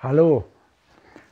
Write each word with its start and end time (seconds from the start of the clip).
Hallo. 0.00 0.44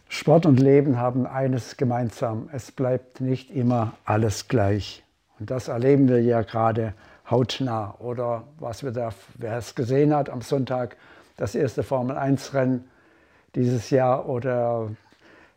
Sport 0.09 0.45
und 0.45 0.59
Leben 0.59 0.99
haben 0.99 1.25
eines 1.25 1.77
gemeinsam. 1.77 2.49
Es 2.53 2.73
bleibt 2.73 3.21
nicht 3.21 3.53
immer 3.53 3.93
alles 4.05 4.49
gleich. 4.49 5.05
Und 5.39 5.53
das 5.53 5.69
erleben 5.69 6.09
wir 6.09 6.21
ja 6.21 6.43
gerade 6.43 6.93
hautnah. 7.31 7.95
Oder 8.01 8.43
was 8.59 8.83
wir 8.83 8.91
da, 8.91 9.11
wer 9.37 9.57
es 9.57 9.77
gesehen 9.77 10.13
hat 10.13 10.31
am 10.31 10.43
Sonntag, 10.43 10.97
das 11.37 11.55
erste 11.55 11.85
Formel-1-Rennen 11.85 12.89
dieses 13.55 13.91
Jahr 13.91 14.29
oder 14.29 14.91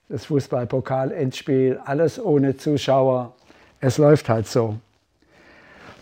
das 0.07 0.25
Fußballpokal-Endspiel, 0.25 1.79
alles 1.83 2.23
ohne 2.23 2.57
Zuschauer. 2.57 3.33
Es 3.79 3.97
läuft 3.97 4.29
halt 4.29 4.45
so. 4.45 4.75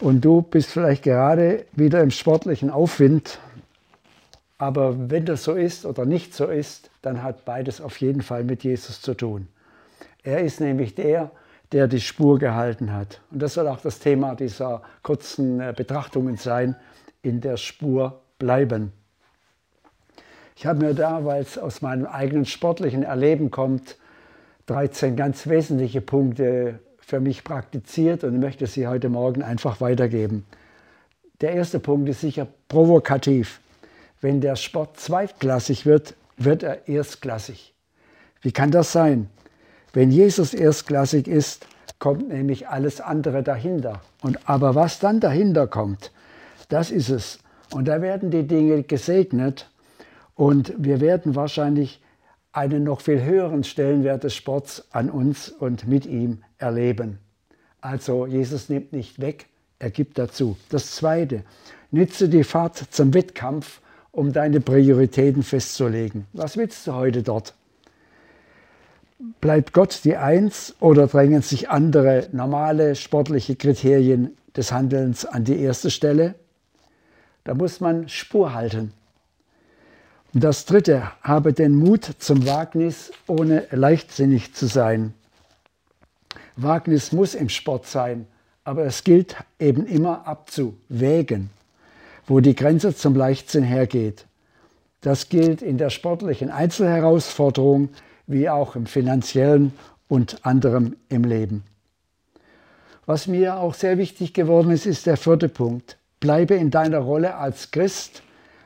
Und 0.01 0.25
du 0.25 0.41
bist 0.41 0.71
vielleicht 0.71 1.03
gerade 1.03 1.67
wieder 1.71 2.03
im 2.03 2.11
sportlichen 2.11 2.69
Aufwind 2.69 3.39
aber 4.57 5.09
wenn 5.09 5.25
das 5.25 5.43
so 5.43 5.53
ist 5.53 5.85
oder 5.85 6.05
nicht 6.05 6.33
so 6.33 6.45
ist, 6.45 6.89
dann 7.01 7.21
hat 7.21 7.45
beides 7.45 7.79
auf 7.79 7.98
jeden 8.02 8.21
Fall 8.21 8.43
mit 8.43 8.63
Jesus 8.63 9.02
zu 9.02 9.13
tun. 9.13 9.48
Er 10.23 10.41
ist 10.41 10.59
nämlich 10.59 10.95
der, 10.95 11.31
der 11.71 11.88
die 11.88 12.02
Spur 12.02 12.39
gehalten 12.39 12.93
hat. 12.93 13.21
Und 13.31 13.41
das 13.41 13.53
soll 13.53 13.67
auch 13.67 13.81
das 13.81 13.99
Thema 13.99 14.35
dieser 14.35 14.81
kurzen 15.03 15.59
äh, 15.59 15.73
Betrachtungen 15.75 16.38
sein, 16.38 16.75
in 17.21 17.41
der 17.41 17.57
Spur 17.57 18.21
bleiben. 18.39 18.91
Ich 20.55 20.65
habe 20.65 20.85
mir 20.85 20.93
da, 20.93 21.23
weil 21.23 21.41
es 21.41 21.57
aus 21.57 21.81
meinem 21.81 22.05
eigenen 22.05 22.45
sportlichen 22.45 23.03
Erleben 23.03 23.51
kommt, 23.51 23.98
13 24.67 25.15
ganz 25.15 25.48
wesentliche 25.48 26.01
Punkte 26.01 26.79
für 26.98 27.20
mich 27.20 27.43
praktiziert 27.43 28.23
und 28.23 28.39
möchte 28.39 28.65
sie 28.65 28.87
heute 28.87 29.09
Morgen 29.09 29.43
einfach 29.43 29.81
weitergeben. 29.81 30.45
Der 31.41 31.51
erste 31.51 31.79
Punkt 31.79 32.09
ist 32.09 32.21
sicher 32.21 32.48
provokativ. 32.67 33.62
Wenn 34.21 34.41
der 34.41 34.55
Sport 34.55 34.99
zweitklassig 34.99 35.85
wird, 35.85 36.16
wird 36.38 36.63
er 36.63 36.88
erstklassig. 36.88 37.73
Wie 38.41 38.52
kann 38.52 38.71
das 38.71 38.91
sein? 38.91 39.29
Wenn 39.93 40.12
Jesus 40.12 40.54
erstklassig 40.54 41.27
ist, 41.27 41.68
kommt 41.99 42.29
nämlich 42.29 42.68
alles 42.68 43.01
andere 43.01 43.43
dahinter. 43.43 44.01
Und 44.21 44.48
aber 44.49 44.76
was 44.76 44.99
dann 44.99 45.20
dahinter 45.20 45.68
kommt, 45.68 46.12
das 46.70 46.91
ist 46.91 47.10
es. 47.10 47.40
Und 47.71 47.88
da 47.88 48.01
werden 48.01 48.32
die 48.32 48.48
Dinge 48.48 48.84
gesegnet 48.84 49.70
und 50.35 50.73
wir 50.77 51.01
werden 51.01 51.35
wahrscheinlich 51.35 52.01
einen 52.51 52.84
noch 52.84 53.01
viel 53.01 53.23
höheren 53.23 53.63
Stellenwert 53.63 54.23
des 54.23 54.35
Sports 54.35 54.88
an 54.91 55.10
uns 55.10 55.49
und 55.49 55.88
mit 55.88 56.05
ihm 56.05 56.43
erleben. 56.57 57.20
Also 57.82 58.26
Jesus 58.26 58.70
nimmt 58.70 58.93
nicht 58.93 59.21
weg, 59.21 59.48
er 59.79 59.91
gibt 59.91 60.18
dazu. 60.18 60.57
Das 60.70 60.95
Zweite, 60.95 61.43
nütze 61.91 62.29
die 62.29 62.43
Fahrt 62.43 62.77
zum 62.90 63.13
Wettkampf 63.13 63.82
um 64.18 64.34
deine 64.34 64.59
Prioritäten 64.62 65.44
festzulegen. 65.44 66.25
Was 66.34 66.57
willst 66.57 66.88
du 66.88 66.94
heute 66.94 67.22
dort? 67.22 67.53
Bleibt 69.41 69.73
Gott 69.73 70.01
die 70.06 70.18
Eins 70.18 70.75
oder 70.79 71.06
drängen 71.06 71.44
sich 71.44 71.69
andere 71.69 72.28
normale 72.31 72.95
sportliche 72.95 73.56
Kriterien 73.56 74.35
des 74.56 74.72
Handelns 74.72 75.23
an 75.23 75.44
die 75.44 75.59
erste 75.59 75.91
Stelle? 75.91 76.34
Da 77.44 77.53
muss 77.53 77.79
man 77.79 78.09
Spur 78.09 78.56
halten. 78.56 78.91
Und 80.34 80.44
das 80.44 80.66
Dritte, 80.66 81.12
habe 81.22 81.53
den 81.53 81.75
Mut 81.75 82.09
zum 82.18 82.47
Wagnis, 82.47 83.12
ohne 83.28 83.68
leichtsinnig 83.69 84.56
zu 84.56 84.66
sein. 84.66 85.13
Wagnis 86.56 87.12
muss 87.12 87.35
im 87.35 87.50
Sport 87.50 87.85
sein, 87.85 88.25
aber 88.63 88.84
es 88.84 89.03
gilt 89.03 89.35
eben 89.59 89.85
immer 89.85 90.25
abzuwägen 90.25 91.51
wo 92.28 92.41
die 92.41 92.56
Grenze 92.56 92.95
zum 92.95 93.16
Leichtsinn 93.16 93.63
hergeht. 93.63 94.25
Das 95.01 95.29
gilt 95.29 95.61
in 95.61 95.78
der 95.78 95.89
sportlichen 95.89 96.51
Einzelherausforderung 96.51 97.89
wie 98.28 98.50
auch 98.50 98.75
im 98.75 98.85
finanziellen 98.85 99.72
und 100.07 100.45
anderem 100.45 100.97
im 101.09 101.23
Leben. 101.23 101.63
Was 103.05 103.27
mir 103.27 103.57
auch 103.57 103.73
sehr 103.73 103.97
wichtig 103.97 104.33
geworden 104.33 104.69
ist, 104.69 104.85
ist 104.85 105.05
der 105.05 105.16
vierte 105.16 105.47
Punkt. 105.47 105.97
Bleibe 106.19 106.55
in 106.55 106.71
deiner 106.71 106.99
Rolle 106.99 107.35
als 107.35 107.71
Christ, 107.71 108.21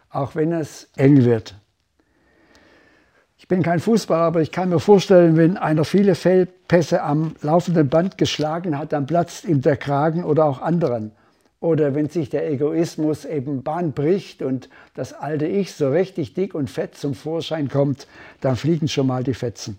auch 0.09 0.35
wenn 0.35 0.51
es 0.51 0.89
eng 0.95 1.25
wird. 1.25 1.55
Ich 3.37 3.47
bin 3.47 3.61
kein 3.61 3.79
Fußballer, 3.79 4.23
aber 4.23 4.41
ich 4.41 4.51
kann 4.51 4.69
mir 4.69 4.79
vorstellen, 4.79 5.35
wenn 5.35 5.57
einer 5.57 5.83
viele 5.83 6.15
Feldpässe 6.15 7.03
am 7.03 7.35
laufenden 7.41 7.89
Band 7.89 8.17
geschlagen 8.17 8.77
hat, 8.77 8.93
dann 8.93 9.05
platzt 9.05 9.45
ihm 9.45 9.61
der 9.61 9.77
Kragen 9.77 10.23
oder 10.23 10.45
auch 10.45 10.61
anderen. 10.61 11.11
Oder 11.61 11.93
wenn 11.93 12.09
sich 12.09 12.29
der 12.29 12.49
Egoismus 12.49 13.23
eben 13.23 13.61
Bahn 13.61 13.93
bricht 13.93 14.41
und 14.41 14.67
das 14.95 15.13
alte 15.13 15.45
Ich 15.45 15.73
so 15.73 15.89
richtig 15.89 16.33
dick 16.33 16.55
und 16.55 16.71
fett 16.71 16.95
zum 16.95 17.13
Vorschein 17.13 17.69
kommt, 17.69 18.07
dann 18.41 18.55
fliegen 18.55 18.87
schon 18.87 19.05
mal 19.05 19.23
die 19.23 19.35
Fetzen. 19.35 19.77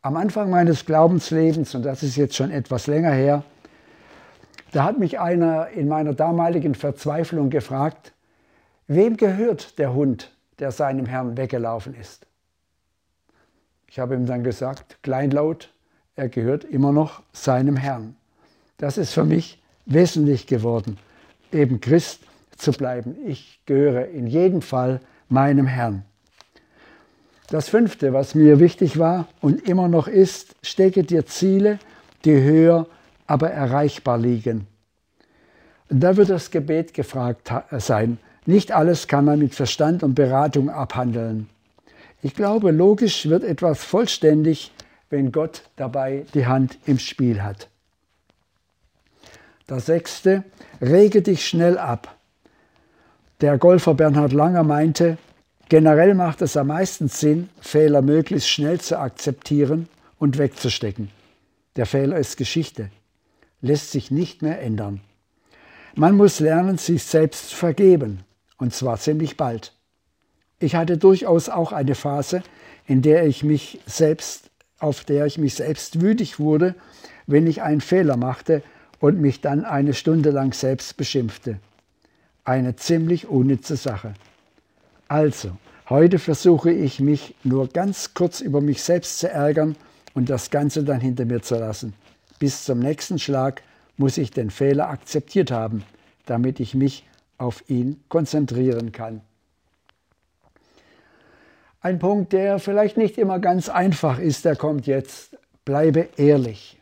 Am 0.00 0.16
Anfang 0.16 0.50
meines 0.50 0.86
Glaubenslebens, 0.86 1.74
und 1.74 1.82
das 1.82 2.04
ist 2.04 2.14
jetzt 2.14 2.36
schon 2.36 2.52
etwas 2.52 2.86
länger 2.86 3.10
her, 3.10 3.42
da 4.70 4.84
hat 4.84 4.98
mich 4.98 5.18
einer 5.18 5.68
in 5.70 5.88
meiner 5.88 6.14
damaligen 6.14 6.76
Verzweiflung 6.76 7.50
gefragt, 7.50 8.12
wem 8.86 9.16
gehört 9.16 9.78
der 9.80 9.92
Hund, 9.92 10.36
der 10.60 10.70
seinem 10.70 11.06
Herrn 11.06 11.36
weggelaufen 11.36 11.94
ist? 11.94 12.28
Ich 13.88 13.98
habe 13.98 14.14
ihm 14.14 14.26
dann 14.26 14.44
gesagt, 14.44 15.02
kleinlaut, 15.02 15.72
er 16.14 16.28
gehört 16.28 16.62
immer 16.62 16.92
noch 16.92 17.22
seinem 17.32 17.76
Herrn. 17.76 18.14
Das 18.76 18.98
ist 18.98 19.12
für 19.12 19.24
mich 19.24 19.63
wesentlich 19.86 20.46
geworden, 20.46 20.98
eben 21.52 21.80
Christ 21.80 22.20
zu 22.56 22.72
bleiben. 22.72 23.16
Ich 23.26 23.60
gehöre 23.66 24.08
in 24.08 24.26
jedem 24.26 24.62
Fall 24.62 25.00
meinem 25.28 25.66
Herrn. 25.66 26.04
Das 27.48 27.68
fünfte, 27.68 28.12
was 28.12 28.34
mir 28.34 28.58
wichtig 28.58 28.98
war 28.98 29.28
und 29.40 29.68
immer 29.68 29.88
noch 29.88 30.08
ist, 30.08 30.56
stecke 30.62 31.04
dir 31.04 31.26
Ziele, 31.26 31.78
die 32.24 32.40
höher, 32.40 32.86
aber 33.26 33.50
erreichbar 33.50 34.18
liegen. 34.18 34.66
Und 35.90 36.00
da 36.00 36.16
wird 36.16 36.30
das 36.30 36.50
Gebet 36.50 36.94
gefragt 36.94 37.52
sein. 37.70 38.18
Nicht 38.46 38.72
alles 38.72 39.08
kann 39.08 39.24
man 39.24 39.38
mit 39.38 39.54
Verstand 39.54 40.02
und 40.02 40.14
Beratung 40.14 40.70
abhandeln. 40.70 41.48
Ich 42.22 42.34
glaube, 42.34 42.70
logisch 42.70 43.28
wird 43.28 43.44
etwas 43.44 43.84
vollständig, 43.84 44.72
wenn 45.10 45.30
Gott 45.30 45.62
dabei 45.76 46.24
die 46.32 46.46
Hand 46.46 46.78
im 46.86 46.98
Spiel 46.98 47.42
hat. 47.42 47.68
Das 49.66 49.86
sechste, 49.86 50.44
rege 50.80 51.22
dich 51.22 51.46
schnell 51.46 51.78
ab. 51.78 52.16
Der 53.40 53.56
Golfer 53.56 53.94
Bernhard 53.94 54.32
Langer 54.32 54.62
meinte, 54.62 55.16
generell 55.70 56.14
macht 56.14 56.42
es 56.42 56.56
am 56.56 56.66
meisten 56.66 57.08
Sinn, 57.08 57.48
Fehler 57.60 58.02
möglichst 58.02 58.50
schnell 58.50 58.80
zu 58.80 58.98
akzeptieren 58.98 59.88
und 60.18 60.36
wegzustecken. 60.36 61.10
Der 61.76 61.86
Fehler 61.86 62.18
ist 62.18 62.36
Geschichte, 62.36 62.90
lässt 63.62 63.90
sich 63.90 64.10
nicht 64.10 64.42
mehr 64.42 64.60
ändern. 64.60 65.00
Man 65.94 66.16
muss 66.16 66.40
lernen, 66.40 66.76
sich 66.76 67.02
selbst 67.04 67.50
zu 67.50 67.56
vergeben, 67.56 68.20
und 68.58 68.74
zwar 68.74 68.98
ziemlich 68.98 69.36
bald. 69.36 69.72
Ich 70.58 70.74
hatte 70.74 70.98
durchaus 70.98 71.48
auch 71.48 71.72
eine 71.72 71.94
Phase, 71.94 72.42
in 72.86 73.00
der 73.00 73.26
ich 73.26 73.42
mich 73.42 73.80
selbst, 73.86 74.50
auf 74.78 75.04
der 75.04 75.24
ich 75.24 75.38
mich 75.38 75.54
selbst 75.54 76.02
wütig 76.02 76.38
wurde, 76.38 76.74
wenn 77.26 77.46
ich 77.46 77.62
einen 77.62 77.80
Fehler 77.80 78.16
machte 78.16 78.62
und 79.04 79.20
mich 79.20 79.42
dann 79.42 79.66
eine 79.66 79.92
Stunde 79.92 80.30
lang 80.30 80.54
selbst 80.54 80.96
beschimpfte. 80.96 81.58
Eine 82.42 82.74
ziemlich 82.74 83.26
unnütze 83.26 83.76
Sache. 83.76 84.14
Also, 85.08 85.58
heute 85.90 86.18
versuche 86.18 86.72
ich 86.72 87.00
mich 87.00 87.34
nur 87.44 87.68
ganz 87.68 88.14
kurz 88.14 88.40
über 88.40 88.62
mich 88.62 88.82
selbst 88.82 89.18
zu 89.18 89.28
ärgern 89.28 89.76
und 90.14 90.30
das 90.30 90.48
Ganze 90.48 90.84
dann 90.84 91.02
hinter 91.02 91.26
mir 91.26 91.42
zu 91.42 91.56
lassen. 91.56 91.92
Bis 92.38 92.64
zum 92.64 92.78
nächsten 92.78 93.18
Schlag 93.18 93.60
muss 93.98 94.16
ich 94.16 94.30
den 94.30 94.48
Fehler 94.48 94.88
akzeptiert 94.88 95.50
haben, 95.50 95.84
damit 96.24 96.58
ich 96.58 96.74
mich 96.74 97.06
auf 97.36 97.62
ihn 97.68 98.02
konzentrieren 98.08 98.90
kann. 98.90 99.20
Ein 101.82 101.98
Punkt, 101.98 102.32
der 102.32 102.58
vielleicht 102.58 102.96
nicht 102.96 103.18
immer 103.18 103.38
ganz 103.38 103.68
einfach 103.68 104.18
ist, 104.18 104.46
der 104.46 104.56
kommt 104.56 104.86
jetzt. 104.86 105.36
Bleibe 105.66 106.08
ehrlich. 106.16 106.80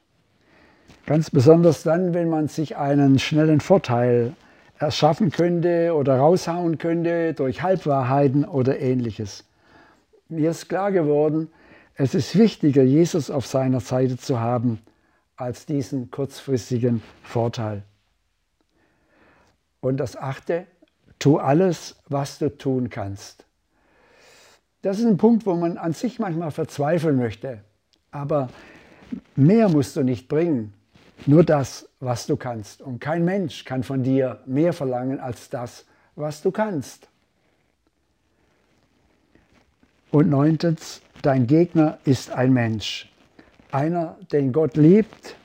Ganz 1.07 1.31
besonders 1.31 1.83
dann, 1.83 2.15
wenn 2.15 2.29
man 2.29 2.49
sich 2.49 2.77
einen 2.77 3.19
schnellen 3.19 3.61
Vorteil 3.61 4.35
erschaffen 4.79 5.31
könnte 5.31 5.95
oder 5.95 6.17
raushauen 6.17 6.79
könnte 6.79 7.35
durch 7.35 7.63
Halbwahrheiten 7.63 8.45
oder 8.45 8.81
ähnliches. 8.81 9.45
Mir 10.29 10.51
ist 10.51 10.69
klar 10.69 10.93
geworden, 10.93 11.51
es 11.95 12.15
ist 12.15 12.39
wichtiger, 12.39 12.83
Jesus 12.83 13.31
auf 13.31 13.47
seiner 13.47 13.81
Seite 13.81 14.17
zu 14.17 14.41
haben, 14.41 14.81
als 15.37 15.67
diesen 15.67 16.11
kurzfristigen 16.11 17.03
Vorteil. 17.23 17.83
Und 19.81 19.99
das 19.99 20.17
achte, 20.17 20.67
tu 21.19 21.39
alles, 21.39 21.97
was 22.09 22.39
du 22.39 22.57
tun 22.57 22.91
kannst. 22.91 23.45
Das 24.83 24.99
ist 24.99 25.05
ein 25.05 25.17
Punkt, 25.17 25.47
wo 25.47 25.55
man 25.55 25.79
an 25.79 25.93
sich 25.93 26.19
manchmal 26.19 26.51
verzweifeln 26.51 27.17
möchte. 27.17 27.61
Aber 28.11 28.49
mehr 29.37 29.69
musst 29.69 29.97
du 29.97 30.03
nicht 30.03 30.29
bringen. 30.29 30.75
Nur 31.27 31.45
das, 31.45 31.89
was 32.01 32.27
du 32.27 32.37
kannst. 32.37 32.83
Und 32.83 33.01
kein 33.01 33.25
Mensch 33.25 33.65
kann 33.65 33.83
von 33.83 34.03
dir 34.03 34.41
mehr 34.47 34.73
verlangen 34.73 35.21
als 35.21 35.49
das, 35.49 35.85
was 36.17 36.43
du 36.43 36.51
kannst. 36.51 37.09
Und 40.11 40.29
neuntens, 40.29 41.01
dein 41.23 41.47
Gegner 41.47 41.99
ist 42.05 42.31
ein 42.31 42.53
Mensch. 42.53 43.11
Einer, 43.71 44.19
den 44.33 44.53
Gott 44.53 44.77
liebt 44.77 45.37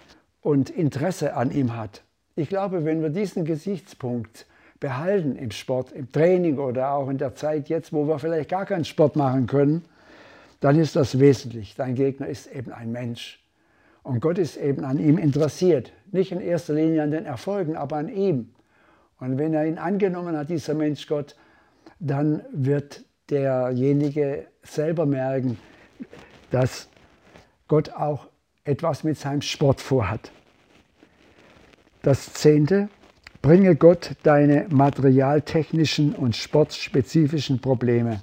und 0.41 0.69
Interesse 0.69 1.35
an 1.35 1.51
ihm 1.51 1.75
hat. 1.75 2.03
Ich 2.35 2.49
glaube, 2.49 2.83
wenn 2.83 3.01
wir 3.01 3.09
diesen 3.09 3.45
Gesichtspunkt 3.45 4.45
behalten 4.79 5.35
im 5.35 5.51
Sport, 5.51 5.91
im 5.91 6.11
Training 6.11 6.57
oder 6.57 6.91
auch 6.91 7.09
in 7.09 7.17
der 7.17 7.35
Zeit 7.35 7.69
jetzt, 7.69 7.93
wo 7.93 8.07
wir 8.07 8.19
vielleicht 8.19 8.49
gar 8.49 8.65
keinen 8.65 8.85
Sport 8.85 9.15
machen 9.15 9.47
können, 9.47 9.85
dann 10.59 10.79
ist 10.79 10.95
das 10.95 11.19
wesentlich. 11.19 11.75
Dein 11.75 11.95
Gegner 11.95 12.27
ist 12.27 12.47
eben 12.47 12.71
ein 12.71 12.91
Mensch. 12.91 13.39
Und 14.07 14.21
Gott 14.21 14.37
ist 14.37 14.55
eben 14.55 14.85
an 14.85 14.99
ihm 14.99 15.17
interessiert. 15.17 15.91
Nicht 16.13 16.31
in 16.31 16.39
erster 16.39 16.73
Linie 16.73 17.03
an 17.03 17.11
den 17.11 17.25
Erfolgen, 17.25 17.75
aber 17.75 17.97
an 17.97 18.07
ihm. 18.07 18.53
Und 19.19 19.37
wenn 19.37 19.53
er 19.53 19.65
ihn 19.65 19.77
angenommen 19.77 20.37
hat, 20.37 20.47
dieser 20.47 20.75
Mensch 20.75 21.07
Gott, 21.07 21.35
dann 21.99 22.41
wird 22.53 23.03
derjenige 23.29 24.47
selber 24.63 25.05
merken, 25.05 25.59
dass 26.51 26.87
Gott 27.67 27.89
auch 27.89 28.29
etwas 28.63 29.03
mit 29.03 29.17
seinem 29.17 29.41
Sport 29.41 29.81
vorhat. 29.81 30.31
Das 32.01 32.31
zehnte, 32.31 32.87
bringe 33.41 33.75
Gott 33.75 34.11
deine 34.23 34.67
materialtechnischen 34.69 36.15
und 36.15 36.33
sportspezifischen 36.33 37.59
Probleme. 37.59 38.21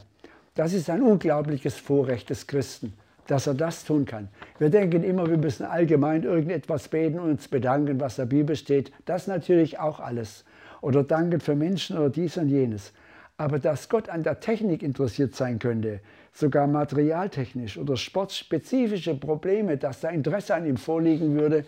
Das 0.55 0.73
ist 0.73 0.89
ein 0.89 1.03
unglaubliches 1.03 1.77
Vorrecht 1.77 2.31
des 2.31 2.47
Christen, 2.47 2.95
dass 3.27 3.47
er 3.47 3.55
das 3.55 3.85
tun 3.85 4.05
kann. 4.05 4.29
Wir 4.59 4.71
denken 4.71 5.03
immer, 5.03 5.29
wir 5.29 5.39
müssen 5.39 5.65
allgemein 5.65 6.25
irgendetwas 6.25 6.89
beten 6.89 7.19
und 7.19 7.31
uns 7.31 7.49
bedanken, 7.49 8.01
was 8.01 8.17
der 8.17 8.27
Bibel 8.27 8.57
steht. 8.57 8.93
Das 9.07 9.27
natürlich 9.27 9.79
auch 9.79 10.01
alles. 10.01 10.45
Oder 10.81 11.03
danken 11.03 11.41
für 11.41 11.55
Menschen 11.55 11.97
oder 11.97 12.11
dies 12.11 12.37
und 12.37 12.49
jenes. 12.49 12.93
Aber 13.37 13.59
dass 13.59 13.89
Gott 13.89 14.09
an 14.09 14.23
der 14.23 14.41
Technik 14.41 14.83
interessiert 14.83 15.35
sein 15.35 15.59
könnte, 15.59 16.01
sogar 16.33 16.67
materialtechnisch 16.67 17.79
oder 17.79 17.97
sportspezifische 17.97 19.15
Probleme, 19.15 19.77
dass 19.77 20.01
da 20.01 20.11
Interesse 20.11 20.55
an 20.55 20.67
ihm 20.67 20.77
vorliegen 20.77 21.35
würde, 21.39 21.65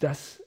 das 0.00 0.42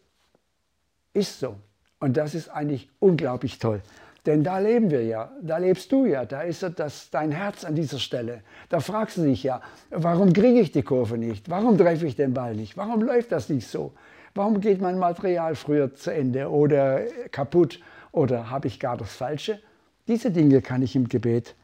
ist 1.13 1.39
so. 1.39 1.57
Und 1.99 2.17
das 2.17 2.33
ist 2.33 2.49
eigentlich 2.49 2.89
unglaublich 2.99 3.59
toll. 3.59 3.81
Denn 4.25 4.43
da 4.43 4.59
leben 4.59 4.91
wir 4.91 5.03
ja, 5.03 5.31
da 5.41 5.57
lebst 5.57 5.91
du 5.91 6.05
ja, 6.05 6.25
da 6.25 6.41
ist 6.41 6.63
das 6.75 7.09
dein 7.09 7.31
Herz 7.31 7.65
an 7.65 7.73
dieser 7.73 7.97
Stelle. 7.97 8.41
Da 8.69 8.79
fragst 8.79 9.17
du 9.17 9.23
dich 9.23 9.41
ja, 9.41 9.61
warum 9.89 10.31
kriege 10.31 10.59
ich 10.59 10.71
die 10.71 10.83
Kurve 10.83 11.17
nicht? 11.17 11.49
Warum 11.49 11.77
treffe 11.77 12.05
ich 12.05 12.15
den 12.15 12.33
Ball 12.33 12.55
nicht? 12.55 12.77
Warum 12.77 13.01
läuft 13.01 13.31
das 13.31 13.49
nicht 13.49 13.67
so? 13.67 13.93
Warum 14.35 14.61
geht 14.61 14.79
mein 14.79 14.99
Material 14.99 15.55
früher 15.55 15.95
zu 15.95 16.13
Ende 16.13 16.49
oder 16.49 17.01
kaputt 17.31 17.79
oder 18.11 18.51
habe 18.51 18.67
ich 18.67 18.79
gar 18.79 18.95
das 18.95 19.11
Falsche? 19.13 19.59
Diese 20.07 20.29
Dinge 20.29 20.61
kann 20.61 20.83
ich 20.83 20.95
im 20.95 21.09
Gebet 21.09 21.55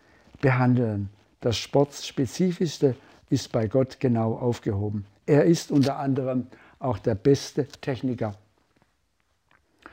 behandeln. 0.42 1.09
Das 1.42 1.57
Sportspezifischste 1.57 2.95
ist 3.30 3.51
bei 3.51 3.68
Gott 3.68 4.00
genau 4.00 4.33
aufgehoben. 4.33 5.06
Er 5.27 5.45
ist 5.45 5.71
unter 5.71 5.98
anderem 5.98 6.48
auch 6.80 6.98
der 6.98 7.15
beste 7.15 7.68
Techniker. 7.68 8.33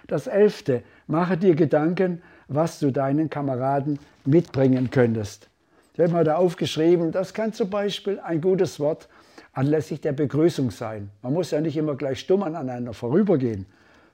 Das 0.06 0.26
elfte, 0.26 0.82
mache 1.06 1.36
dir 1.36 1.54
Gedanken, 1.54 2.22
was 2.48 2.78
du 2.78 2.90
deinen 2.90 3.30
Kameraden 3.30 3.98
mitbringen 4.24 4.90
könntest. 4.90 5.48
Ich 5.94 6.00
habe 6.00 6.12
mal 6.12 6.24
da 6.24 6.36
aufgeschrieben, 6.36 7.12
das 7.12 7.34
kann 7.34 7.52
zum 7.52 7.70
Beispiel 7.70 8.18
ein 8.20 8.40
gutes 8.40 8.80
Wort 8.80 9.08
anlässlich 9.52 10.00
der 10.00 10.12
Begrüßung 10.12 10.70
sein. 10.70 11.10
Man 11.22 11.32
muss 11.32 11.52
ja 11.52 11.60
nicht 11.60 11.76
immer 11.76 11.94
gleich 11.94 12.20
stumm 12.20 12.42
aneinander 12.42 12.92
vorübergehen, 12.92 13.66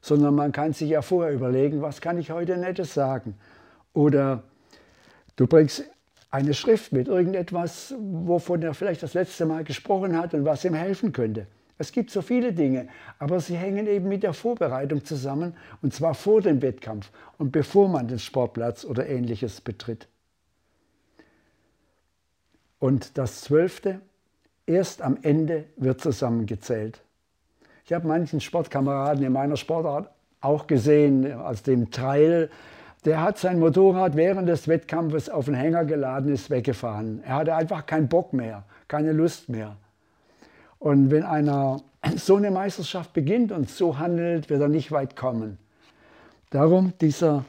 sondern 0.03 0.35
man 0.35 0.53
kann 0.53 0.73
sich 0.73 0.91
ja 0.91 1.03
vorher 1.03 1.33
überlegen, 1.33 1.81
was 1.83 2.01
kann 2.01 2.19
ich 2.19 2.31
heute 2.31 2.57
Nettes 2.57 2.95
sagen. 2.95 3.35
Oder 3.95 4.43
du 5.37 5.47
bringst 5.47 5.85
eine 6.31 6.55
Schrift 6.55 6.93
mit, 6.93 7.09
irgendetwas, 7.09 7.95
wovon 7.99 8.63
er 8.63 8.75
vielleicht 8.75 9.03
das 9.03 9.15
letzte 9.15 9.47
Mal 9.47 9.65
gesprochen 9.65 10.17
hat 10.17 10.35
und 10.35 10.45
was 10.45 10.65
ihm 10.65 10.75
helfen 10.75 11.13
könnte. 11.13 11.47
Es 11.81 11.93
gibt 11.93 12.11
so 12.11 12.21
viele 12.21 12.53
Dinge, 12.53 12.89
aber 13.19 13.41
sie 13.41 13.57
hängen 13.57 13.87
eben 13.87 14.07
mit 14.07 14.23
der 14.23 14.35
Vorbereitung 14.35 15.03
zusammen, 15.03 15.55
und 15.81 15.95
zwar 15.95 16.13
vor 16.13 16.43
dem 16.43 16.61
Wettkampf 16.61 17.11
und 17.39 17.53
bevor 17.53 17.89
man 17.89 18.07
den 18.07 18.19
Sportplatz 18.19 18.85
oder 18.85 19.09
ähnliches 19.09 19.63
betritt. 19.63 20.07
Und 22.79 23.17
das 23.17 23.41
Zwölfte, 23.41 24.03
erst 24.67 25.01
am 25.01 25.17
Ende 25.23 25.65
wird 25.77 26.03
zusammengezählt. 26.03 27.01
Ich 27.87 27.95
habe 27.95 28.07
manchen 28.07 28.43
Sportkameraden 28.43 29.25
in 29.25 29.33
meiner 29.33 29.57
Sportart 29.57 30.11
auch 30.43 30.67
gesehen, 30.67 31.33
aus 31.33 31.63
dem 31.63 31.91
Trail, 31.91 32.51
der 33.07 33.23
hat 33.23 33.39
sein 33.39 33.59
Motorrad 33.59 34.17
während 34.17 34.51
des 34.51 34.69
Wettkampfes 34.69 35.31
auf 35.31 35.47
den 35.47 35.55
Hänger 35.55 35.87
geladen, 35.87 36.31
ist 36.31 36.51
weggefahren. 36.51 37.23
Er 37.25 37.37
hatte 37.37 37.55
einfach 37.55 37.87
keinen 37.87 38.09
Bock 38.09 38.35
mehr, 38.35 38.65
keine 38.87 39.13
Lust 39.13 39.49
mehr. 39.49 39.79
Und 40.81 41.11
wenn 41.11 41.23
einer 41.23 41.83
so 42.17 42.37
eine 42.37 42.51
Meisterschaft 42.51 43.13
beginnt 43.13 43.53
und 43.53 43.71
so 43.71 43.99
handelt, 43.99 44.51
wird 44.51 44.61
er 44.61 44.69
nicht 44.69 44.91
weit 44.91 45.15
kommen. 45.15 45.59
Darum 46.49 46.95
dieser, 47.01 47.45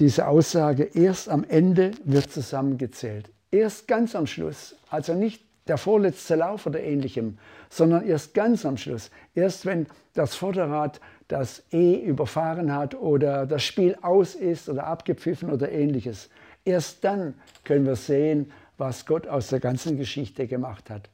diese 0.00 0.26
Aussage, 0.26 0.84
erst 0.94 1.28
am 1.28 1.44
Ende 1.44 1.92
wird 2.04 2.32
zusammengezählt. 2.32 3.30
Erst 3.52 3.86
ganz 3.86 4.16
am 4.16 4.26
Schluss, 4.26 4.74
also 4.90 5.14
nicht 5.14 5.44
der 5.68 5.76
vorletzte 5.76 6.34
Lauf 6.34 6.66
oder 6.66 6.80
ähnlichem, 6.80 7.38
sondern 7.70 8.04
erst 8.04 8.34
ganz 8.34 8.66
am 8.66 8.76
Schluss. 8.76 9.10
Erst 9.34 9.66
wenn 9.66 9.86
das 10.14 10.34
Vorderrad 10.34 11.00
das 11.28 11.62
E 11.70 11.94
überfahren 11.96 12.74
hat 12.74 12.94
oder 12.94 13.46
das 13.46 13.62
Spiel 13.62 13.96
aus 14.02 14.34
ist 14.34 14.68
oder 14.68 14.86
abgepfiffen 14.86 15.50
oder 15.50 15.70
ähnliches. 15.70 16.30
Erst 16.64 17.04
dann 17.04 17.34
können 17.62 17.86
wir 17.86 17.96
sehen, 17.96 18.50
was 18.78 19.06
Gott 19.06 19.28
aus 19.28 19.48
der 19.48 19.60
ganzen 19.60 19.96
Geschichte 19.98 20.46
gemacht 20.46 20.90
hat 20.90 21.08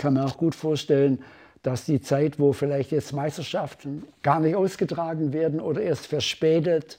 kann 0.00 0.14
mir 0.14 0.24
auch 0.24 0.38
gut 0.38 0.54
vorstellen, 0.54 1.22
dass 1.62 1.84
die 1.84 2.00
Zeit, 2.00 2.38
wo 2.38 2.54
vielleicht 2.54 2.90
jetzt 2.90 3.12
Meisterschaften 3.12 4.04
gar 4.22 4.40
nicht 4.40 4.56
ausgetragen 4.56 5.32
werden 5.34 5.60
oder 5.60 5.82
erst 5.82 6.06
verspätet, 6.06 6.98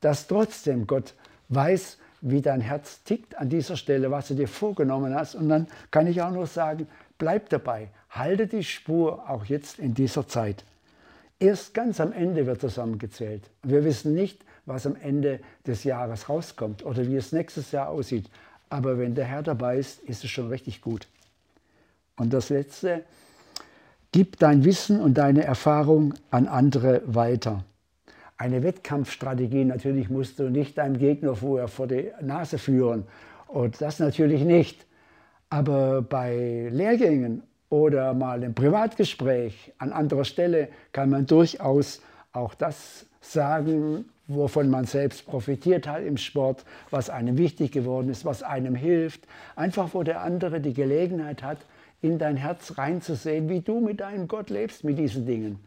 dass 0.00 0.26
trotzdem 0.26 0.86
Gott 0.86 1.14
weiß, 1.48 1.96
wie 2.22 2.42
dein 2.42 2.60
Herz 2.60 3.02
tickt 3.04 3.38
an 3.38 3.48
dieser 3.48 3.76
Stelle, 3.76 4.10
was 4.10 4.28
du 4.28 4.34
dir 4.34 4.48
vorgenommen 4.48 5.14
hast. 5.14 5.36
Und 5.36 5.48
dann 5.48 5.68
kann 5.92 6.08
ich 6.08 6.20
auch 6.20 6.32
nur 6.32 6.46
sagen, 6.46 6.88
bleib 7.18 7.48
dabei, 7.50 7.88
halte 8.10 8.48
die 8.48 8.64
Spur 8.64 9.30
auch 9.30 9.44
jetzt 9.44 9.78
in 9.78 9.94
dieser 9.94 10.26
Zeit. 10.26 10.64
Erst 11.38 11.72
ganz 11.72 12.00
am 12.00 12.12
Ende 12.12 12.46
wird 12.46 12.60
zusammengezählt. 12.60 13.42
Wir 13.62 13.84
wissen 13.84 14.12
nicht, 14.12 14.42
was 14.66 14.86
am 14.86 14.96
Ende 14.96 15.38
des 15.66 15.84
Jahres 15.84 16.28
rauskommt 16.28 16.84
oder 16.84 17.06
wie 17.06 17.16
es 17.16 17.32
nächstes 17.32 17.70
Jahr 17.70 17.88
aussieht. 17.88 18.28
Aber 18.68 18.98
wenn 18.98 19.14
der 19.14 19.24
Herr 19.24 19.42
dabei 19.42 19.78
ist, 19.78 20.02
ist 20.02 20.24
es 20.24 20.30
schon 20.30 20.48
richtig 20.48 20.80
gut. 20.82 21.06
Und 22.20 22.34
das 22.34 22.50
Letzte, 22.50 23.02
gib 24.12 24.38
dein 24.38 24.62
Wissen 24.66 25.00
und 25.00 25.14
deine 25.14 25.42
Erfahrung 25.42 26.12
an 26.30 26.48
andere 26.48 27.00
weiter. 27.06 27.64
Eine 28.36 28.62
Wettkampfstrategie 28.62 29.64
natürlich 29.64 30.10
musst 30.10 30.38
du 30.38 30.50
nicht 30.50 30.76
deinem 30.76 30.98
Gegner 30.98 31.34
vorher 31.34 31.66
vor 31.66 31.86
die 31.86 32.10
Nase 32.20 32.58
führen. 32.58 33.06
Und 33.46 33.80
das 33.80 34.00
natürlich 34.00 34.44
nicht. 34.44 34.84
Aber 35.48 36.02
bei 36.02 36.68
Lehrgängen 36.70 37.42
oder 37.70 38.12
mal 38.12 38.42
im 38.42 38.52
Privatgespräch 38.52 39.72
an 39.78 39.90
anderer 39.90 40.26
Stelle 40.26 40.68
kann 40.92 41.08
man 41.08 41.24
durchaus 41.24 42.02
auch 42.32 42.52
das 42.52 43.06
sagen, 43.22 44.04
wovon 44.28 44.68
man 44.68 44.84
selbst 44.84 45.24
profitiert 45.24 45.88
hat 45.88 46.02
im 46.02 46.18
Sport, 46.18 46.66
was 46.90 47.08
einem 47.08 47.38
wichtig 47.38 47.72
geworden 47.72 48.10
ist, 48.10 48.26
was 48.26 48.42
einem 48.42 48.74
hilft. 48.74 49.22
Einfach 49.56 49.94
wo 49.94 50.02
der 50.02 50.20
andere 50.20 50.60
die 50.60 50.74
Gelegenheit 50.74 51.42
hat, 51.42 51.58
in 52.02 52.18
dein 52.18 52.36
Herz 52.36 52.78
reinzusehen, 52.78 53.48
wie 53.48 53.60
du 53.60 53.80
mit 53.80 54.00
deinem 54.00 54.28
Gott 54.28 54.50
lebst, 54.50 54.84
mit 54.84 54.98
diesen 54.98 55.26
Dingen. 55.26 55.60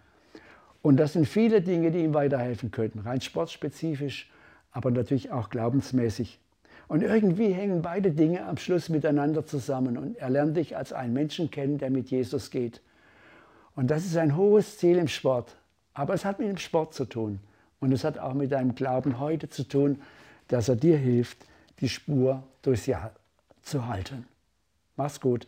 Und 0.82 0.98
das 0.98 1.14
sind 1.14 1.28
viele 1.28 1.62
Dinge, 1.62 1.92
die 1.92 2.04
ihm 2.04 2.14
weiterhelfen 2.14 2.72
könnten, 2.72 3.00
rein 3.00 3.22
sportspezifisch, 3.22 4.30
aber 4.72 4.92
natürlich 4.92 5.32
auch 5.32 5.50
glaubensmäßig. 5.50 6.40
Und 6.88 7.02
irgendwie 7.02 7.54
hängen 7.54 7.82
beide 7.82 8.12
Dinge 8.12 8.46
am 8.46 8.58
Schluss 8.58 8.90
miteinander 8.90 9.46
zusammen 9.46 9.98
und 9.98 10.18
er 10.18 10.30
lernt 10.30 10.58
dich 10.58 10.76
als 10.76 10.92
einen 10.92 11.14
Menschen 11.14 11.50
kennen, 11.50 11.78
der 11.78 11.90
mit 11.90 12.10
Jesus 12.10 12.52
geht. 12.52 12.82
Und 13.76 13.90
das 13.90 14.06
ist 14.06 14.18
ein 14.18 14.36
hohes 14.36 14.78
Ziel 14.78 14.98
im 14.98 15.08
Sport. 15.08 15.56
Aber 15.94 16.14
es 16.14 16.26
hat 16.26 16.40
mit 16.40 16.50
dem 16.50 16.58
Sport 16.58 16.94
zu 16.94 17.06
tun. 17.06 17.40
Und 17.80 17.92
es 17.92 18.04
hat 18.04 18.18
auch 18.18 18.34
mit 18.34 18.52
deinem 18.52 18.76
Glauben 18.76 19.20
heute 19.20 19.50
zu 19.50 19.64
tun, 19.64 20.02
dass 20.48 20.70
er 20.70 20.76
dir 20.76 20.98
hilft, 20.98 21.46
die 21.80 21.90
Spur 21.90 22.44
durchs 22.62 22.86
Jahr 22.86 23.12
zu 23.62 23.88
halten. 23.88 24.26
Mach's 24.96 25.20
gut. 25.20 25.48